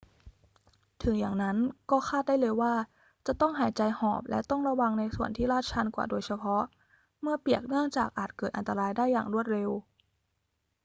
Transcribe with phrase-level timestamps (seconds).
[1.03, 1.57] ถึงอย่างนั้น
[1.91, 2.73] ก็คาดได้เลยว่า
[3.27, 6.63] จะต้องหายใจหอบ และต้องระวังในส่วนที่ลาดชันกว่าโดยเฉพาะ
[7.21, 9.69] เมื่อเปียก เนื่องจากอาจเกิดอันตรายได้อย่างรวดเร็ว